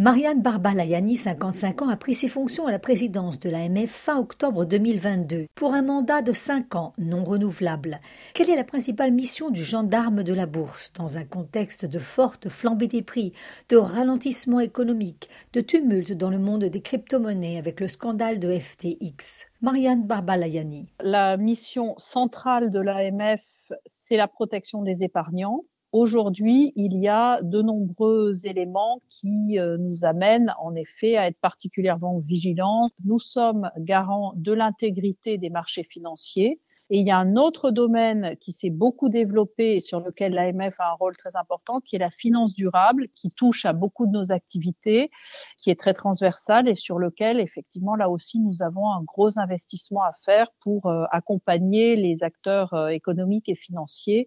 Marianne 0.00 0.40
Barbalayani, 0.40 1.14
55 1.14 1.82
ans, 1.82 1.90
a 1.90 1.96
pris 1.98 2.14
ses 2.14 2.28
fonctions 2.28 2.66
à 2.66 2.70
la 2.70 2.78
présidence 2.78 3.38
de 3.38 3.50
l'AMF 3.50 3.90
fin 3.90 4.18
octobre 4.18 4.64
2022 4.64 5.44
pour 5.54 5.74
un 5.74 5.82
mandat 5.82 6.22
de 6.22 6.32
5 6.32 6.74
ans 6.74 6.94
non 6.96 7.22
renouvelable. 7.22 8.00
Quelle 8.32 8.48
est 8.48 8.56
la 8.56 8.64
principale 8.64 9.12
mission 9.12 9.50
du 9.50 9.62
gendarme 9.62 10.22
de 10.22 10.32
la 10.32 10.46
bourse 10.46 10.90
dans 10.94 11.18
un 11.18 11.26
contexte 11.26 11.84
de 11.84 11.98
forte 11.98 12.48
flambée 12.48 12.86
des 12.86 13.02
prix, 13.02 13.34
de 13.68 13.76
ralentissement 13.76 14.60
économique, 14.60 15.28
de 15.52 15.60
tumulte 15.60 16.12
dans 16.12 16.30
le 16.30 16.38
monde 16.38 16.64
des 16.64 16.80
crypto-monnaies 16.80 17.58
avec 17.58 17.78
le 17.78 17.88
scandale 17.88 18.38
de 18.38 18.58
FTX 18.58 19.48
Marianne 19.60 20.06
Barbalayani. 20.06 20.88
La 21.00 21.36
mission 21.36 21.94
centrale 21.98 22.70
de 22.70 22.80
l'AMF, 22.80 23.42
c'est 23.90 24.16
la 24.16 24.28
protection 24.28 24.80
des 24.80 25.02
épargnants 25.02 25.64
Aujourd'hui, 25.92 26.72
il 26.76 26.96
y 27.00 27.08
a 27.08 27.42
de 27.42 27.62
nombreux 27.62 28.46
éléments 28.46 29.02
qui 29.08 29.58
euh, 29.58 29.76
nous 29.76 30.04
amènent 30.04 30.54
en 30.62 30.76
effet 30.76 31.16
à 31.16 31.26
être 31.26 31.40
particulièrement 31.40 32.20
vigilants. 32.20 32.90
Nous 33.04 33.18
sommes 33.18 33.68
garants 33.76 34.32
de 34.36 34.52
l'intégrité 34.52 35.36
des 35.36 35.50
marchés 35.50 35.82
financiers. 35.82 36.60
Et 36.90 36.98
il 36.98 37.06
y 37.06 37.10
a 37.12 37.18
un 37.18 37.36
autre 37.36 37.70
domaine 37.70 38.36
qui 38.40 38.52
s'est 38.52 38.70
beaucoup 38.70 39.08
développé 39.08 39.76
et 39.76 39.80
sur 39.80 40.00
lequel 40.00 40.32
l'AMF 40.32 40.74
a 40.80 40.90
un 40.90 40.94
rôle 40.94 41.16
très 41.16 41.36
important, 41.36 41.80
qui 41.80 41.94
est 41.94 42.00
la 42.00 42.10
finance 42.10 42.52
durable, 42.52 43.06
qui 43.14 43.30
touche 43.30 43.64
à 43.64 43.72
beaucoup 43.72 44.06
de 44.06 44.12
nos 44.12 44.32
activités, 44.32 45.10
qui 45.56 45.70
est 45.70 45.78
très 45.78 45.94
transversale 45.94 46.68
et 46.68 46.74
sur 46.74 46.98
lequel, 46.98 47.38
effectivement, 47.38 47.94
là 47.94 48.10
aussi, 48.10 48.40
nous 48.40 48.62
avons 48.62 48.90
un 48.90 49.02
gros 49.02 49.38
investissement 49.38 50.02
à 50.02 50.12
faire 50.24 50.48
pour 50.60 50.86
euh, 50.86 51.04
accompagner 51.12 51.94
les 51.94 52.24
acteurs 52.24 52.74
euh, 52.74 52.88
économiques 52.88 53.48
et 53.48 53.54
financiers 53.54 54.26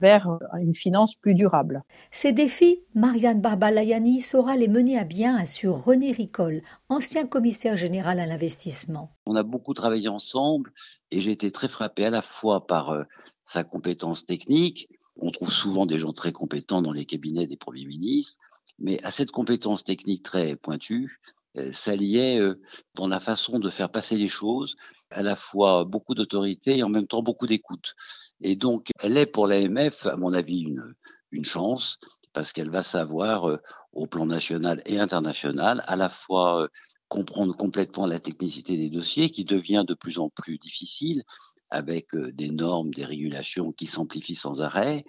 vers 0.00 0.28
euh, 0.28 0.38
une 0.60 0.74
finance 0.76 1.16
plus 1.16 1.34
durable. 1.34 1.82
Ces 2.12 2.32
défis, 2.32 2.78
Marianne 2.94 3.40
Barbalayani 3.40 4.20
saura 4.20 4.56
les 4.56 4.68
mener 4.68 4.98
à 4.98 5.04
bien, 5.04 5.36
assure 5.36 5.84
René 5.84 6.12
Ricole, 6.12 6.62
ancien 6.88 7.26
commissaire 7.26 7.76
général 7.76 8.20
à 8.20 8.26
l'investissement. 8.26 9.10
On 9.26 9.36
a 9.36 9.42
beaucoup 9.42 9.74
travaillé 9.74 10.08
ensemble 10.08 10.72
et 11.10 11.20
j'ai 11.20 11.32
été 11.32 11.50
très 11.50 11.68
frappé 11.68 12.04
à 12.04 12.10
la 12.10 12.22
fois 12.22 12.66
par 12.66 12.90
euh, 12.90 13.04
sa 13.44 13.64
compétence 13.64 14.26
technique. 14.26 14.88
On 15.16 15.30
trouve 15.30 15.52
souvent 15.52 15.86
des 15.86 15.98
gens 15.98 16.12
très 16.12 16.32
compétents 16.32 16.82
dans 16.82 16.92
les 16.92 17.06
cabinets 17.06 17.46
des 17.46 17.56
premiers 17.56 17.86
ministres, 17.86 18.38
mais 18.78 19.02
à 19.02 19.10
cette 19.10 19.30
compétence 19.30 19.84
technique 19.84 20.22
très 20.22 20.56
pointue, 20.56 21.20
euh, 21.56 21.72
s'alliait 21.72 22.38
euh, 22.38 22.60
dans 22.94 23.08
la 23.08 23.20
façon 23.20 23.58
de 23.58 23.70
faire 23.70 23.90
passer 23.90 24.16
les 24.16 24.28
choses, 24.28 24.76
à 25.10 25.22
la 25.22 25.36
fois 25.36 25.84
beaucoup 25.84 26.14
d'autorité 26.14 26.78
et 26.78 26.82
en 26.82 26.88
même 26.88 27.06
temps 27.06 27.22
beaucoup 27.22 27.46
d'écoute. 27.46 27.94
Et 28.40 28.56
donc, 28.56 28.88
elle 29.00 29.16
est 29.16 29.26
pour 29.26 29.46
l'AMF, 29.46 30.06
à 30.06 30.16
mon 30.16 30.34
avis, 30.34 30.62
une, 30.62 30.94
une 31.30 31.44
chance, 31.44 31.98
parce 32.32 32.52
qu'elle 32.52 32.70
va 32.70 32.82
savoir, 32.82 33.60
au 33.92 34.06
plan 34.08 34.26
national 34.26 34.82
et 34.86 34.98
international, 34.98 35.84
à 35.86 35.94
la 35.94 36.10
fois 36.10 36.68
comprendre 37.14 37.56
complètement 37.56 38.06
la 38.06 38.18
technicité 38.18 38.76
des 38.76 38.90
dossiers 38.90 39.30
qui 39.30 39.44
devient 39.44 39.84
de 39.86 39.94
plus 39.94 40.18
en 40.18 40.30
plus 40.30 40.58
difficile 40.58 41.22
avec 41.70 42.12
euh, 42.16 42.32
des 42.32 42.50
normes, 42.50 42.92
des 42.92 43.04
régulations 43.04 43.70
qui 43.70 43.86
s'amplifient 43.86 44.34
sans 44.34 44.60
arrêt, 44.60 45.04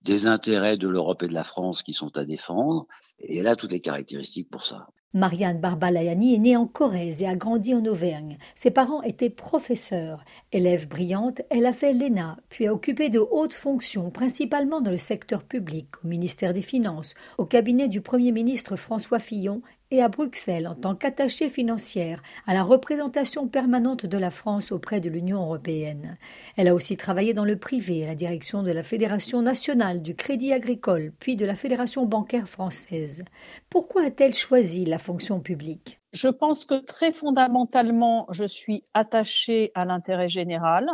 des 0.00 0.26
intérêts 0.26 0.78
de 0.78 0.88
l'Europe 0.88 1.22
et 1.22 1.28
de 1.28 1.34
la 1.34 1.44
France 1.44 1.82
qui 1.82 1.92
sont 1.92 2.16
à 2.16 2.24
défendre, 2.24 2.86
et 3.18 3.36
elle 3.38 3.46
a 3.46 3.56
toutes 3.56 3.72
les 3.72 3.80
caractéristiques 3.80 4.48
pour 4.48 4.64
ça. 4.64 4.88
Marianne 5.12 5.60
Barbalayani 5.60 6.36
est 6.36 6.38
née 6.38 6.56
en 6.56 6.66
Corrèze 6.66 7.20
et 7.22 7.26
a 7.26 7.34
grandi 7.34 7.74
en 7.74 7.84
Auvergne. 7.84 8.38
Ses 8.54 8.70
parents 8.70 9.02
étaient 9.02 9.28
professeurs. 9.28 10.24
Élève 10.52 10.88
brillante, 10.88 11.42
elle 11.50 11.66
a 11.66 11.72
fait 11.72 11.92
l'ENA, 11.92 12.38
puis 12.48 12.68
a 12.68 12.72
occupé 12.72 13.08
de 13.08 13.18
hautes 13.18 13.54
fonctions, 13.54 14.10
principalement 14.10 14.80
dans 14.80 14.92
le 14.92 14.98
secteur 14.98 15.42
public, 15.42 15.88
au 16.04 16.08
ministère 16.08 16.54
des 16.54 16.62
Finances, 16.62 17.14
au 17.38 17.44
cabinet 17.44 17.88
du 17.88 18.00
Premier 18.00 18.30
ministre 18.32 18.76
François 18.76 19.18
Fillon 19.18 19.62
et 19.90 20.02
à 20.02 20.08
Bruxelles 20.08 20.68
en 20.68 20.74
tant 20.74 20.94
qu'attachée 20.94 21.48
financière 21.48 22.22
à 22.46 22.54
la 22.54 22.62
représentation 22.62 23.48
permanente 23.48 24.06
de 24.06 24.18
la 24.18 24.30
France 24.30 24.72
auprès 24.72 25.00
de 25.00 25.08
l'Union 25.08 25.42
européenne. 25.42 26.16
Elle 26.56 26.68
a 26.68 26.74
aussi 26.74 26.96
travaillé 26.96 27.34
dans 27.34 27.44
le 27.44 27.56
privé 27.56 28.04
à 28.04 28.06
la 28.06 28.14
direction 28.14 28.62
de 28.62 28.70
la 28.70 28.82
Fédération 28.82 29.42
nationale 29.42 30.02
du 30.02 30.14
Crédit 30.14 30.52
agricole, 30.52 31.12
puis 31.18 31.36
de 31.36 31.44
la 31.44 31.54
Fédération 31.54 32.06
bancaire 32.06 32.48
française. 32.48 33.24
Pourquoi 33.68 34.04
a-t-elle 34.04 34.34
choisi 34.34 34.84
la 34.84 34.98
fonction 34.98 35.40
publique? 35.40 36.00
Je 36.12 36.28
pense 36.28 36.64
que 36.64 36.80
très 36.80 37.12
fondamentalement, 37.12 38.26
je 38.30 38.44
suis 38.44 38.84
attachée 38.94 39.70
à 39.74 39.84
l'intérêt 39.84 40.28
général. 40.28 40.88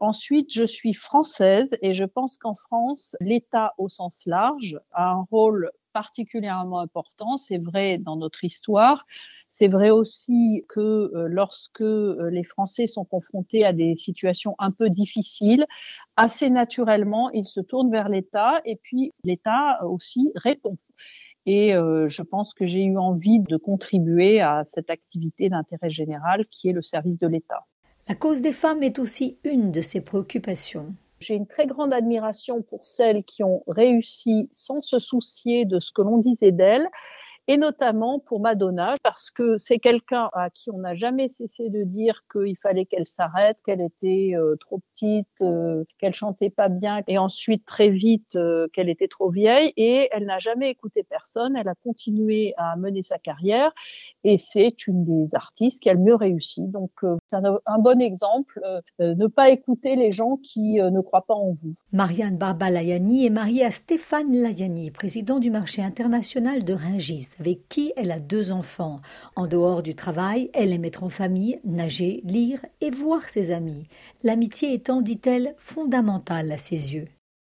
Ensuite, 0.00 0.52
je 0.52 0.64
suis 0.64 0.94
française 0.94 1.76
et 1.82 1.92
je 1.92 2.04
pense 2.04 2.38
qu'en 2.38 2.54
France, 2.54 3.16
l'État 3.20 3.74
au 3.78 3.88
sens 3.88 4.22
large 4.26 4.78
a 4.92 5.10
un 5.10 5.26
rôle 5.30 5.72
particulièrement 5.92 6.78
important. 6.78 7.36
C'est 7.36 7.58
vrai 7.58 7.98
dans 7.98 8.16
notre 8.16 8.44
histoire. 8.44 9.04
C'est 9.48 9.66
vrai 9.66 9.90
aussi 9.90 10.64
que 10.68 10.80
euh, 10.80 11.26
lorsque 11.28 11.80
euh, 11.80 12.30
les 12.30 12.44
Français 12.44 12.86
sont 12.86 13.04
confrontés 13.04 13.64
à 13.64 13.72
des 13.72 13.96
situations 13.96 14.54
un 14.60 14.70
peu 14.70 14.90
difficiles, 14.90 15.66
assez 16.16 16.50
naturellement, 16.50 17.30
ils 17.30 17.46
se 17.46 17.60
tournent 17.60 17.90
vers 17.90 18.08
l'État 18.08 18.60
et 18.64 18.76
puis 18.76 19.12
l'État 19.24 19.84
aussi 19.84 20.30
répond. 20.36 20.76
Et 21.46 21.74
euh, 21.74 22.08
je 22.08 22.22
pense 22.22 22.54
que 22.54 22.66
j'ai 22.66 22.84
eu 22.84 22.98
envie 22.98 23.40
de 23.40 23.56
contribuer 23.56 24.40
à 24.40 24.64
cette 24.66 24.90
activité 24.90 25.48
d'intérêt 25.48 25.90
général 25.90 26.46
qui 26.46 26.68
est 26.68 26.72
le 26.72 26.82
service 26.82 27.18
de 27.18 27.26
l'État. 27.26 27.64
La 28.08 28.14
cause 28.14 28.40
des 28.40 28.52
femmes 28.52 28.82
est 28.82 28.98
aussi 28.98 29.36
une 29.44 29.70
de 29.70 29.82
ses 29.82 30.00
préoccupations. 30.00 30.94
J'ai 31.20 31.34
une 31.34 31.46
très 31.46 31.66
grande 31.66 31.92
admiration 31.92 32.62
pour 32.62 32.86
celles 32.86 33.22
qui 33.22 33.44
ont 33.44 33.62
réussi 33.66 34.48
sans 34.50 34.80
se 34.80 34.98
soucier 34.98 35.66
de 35.66 35.78
ce 35.78 35.92
que 35.92 36.00
l'on 36.00 36.16
disait 36.16 36.52
d'elles 36.52 36.88
et 37.48 37.56
notamment 37.56 38.18
pour 38.18 38.40
Madonna, 38.40 38.96
parce 39.02 39.30
que 39.30 39.56
c'est 39.56 39.78
quelqu'un 39.78 40.28
à 40.34 40.50
qui 40.50 40.70
on 40.70 40.78
n'a 40.78 40.94
jamais 40.94 41.30
cessé 41.30 41.70
de 41.70 41.82
dire 41.82 42.22
qu'il 42.30 42.58
fallait 42.58 42.84
qu'elle 42.84 43.08
s'arrête, 43.08 43.56
qu'elle 43.64 43.80
était 43.80 44.32
euh, 44.34 44.56
trop 44.56 44.80
petite, 44.92 45.26
euh, 45.40 45.84
qu'elle 45.98 46.12
chantait 46.12 46.50
pas 46.50 46.68
bien, 46.68 47.02
et 47.08 47.16
ensuite 47.16 47.64
très 47.64 47.88
vite 47.88 48.36
euh, 48.36 48.68
qu'elle 48.74 48.90
était 48.90 49.08
trop 49.08 49.30
vieille, 49.30 49.72
et 49.78 50.10
elle 50.12 50.26
n'a 50.26 50.38
jamais 50.38 50.68
écouté 50.68 51.02
personne, 51.08 51.56
elle 51.56 51.68
a 51.68 51.74
continué 51.82 52.52
à 52.58 52.76
mener 52.76 53.02
sa 53.02 53.16
carrière, 53.16 53.72
et 54.24 54.36
c'est 54.36 54.86
une 54.86 55.06
des 55.06 55.34
artistes 55.34 55.80
qui 55.82 55.88
a 55.88 55.94
le 55.94 56.00
mieux 56.00 56.16
réussi. 56.16 56.60
Donc 56.68 56.90
c'est 57.28 57.36
un, 57.36 57.78
bon 57.78 58.02
exemple, 58.02 58.60
ne 58.98 59.26
pas 59.26 59.48
écouter 59.48 59.96
les 59.96 60.12
gens 60.12 60.36
qui 60.42 60.74
ne 60.74 61.00
croient 61.00 61.24
pas 61.26 61.34
en 61.34 61.52
vous. 61.52 61.74
Marianne 61.92 62.36
Barbalayani 62.36 63.24
est 63.24 63.30
mariée 63.30 63.64
à 63.64 63.70
Stéphane 63.70 64.32
Layani, 64.32 64.90
président 64.90 65.38
du 65.38 65.50
marché 65.50 65.82
international 65.82 66.64
de 66.64 66.74
Ringis 66.74 67.37
avec 67.40 67.68
qui 67.68 67.92
elle 67.96 68.10
a 68.10 68.20
deux 68.20 68.52
enfants. 68.52 69.00
En 69.36 69.46
dehors 69.46 69.82
du 69.82 69.94
travail, 69.94 70.50
elle 70.54 70.72
aime 70.72 70.84
être 70.84 71.02
en 71.02 71.08
famille, 71.08 71.60
nager, 71.64 72.20
lire 72.24 72.64
et 72.80 72.90
voir 72.90 73.22
ses 73.22 73.50
amis. 73.50 73.86
L'amitié 74.22 74.72
étant, 74.72 75.00
dit-elle, 75.00 75.54
fondamentale 75.58 76.52
à 76.52 76.58
ses 76.58 76.94
yeux. 76.94 77.08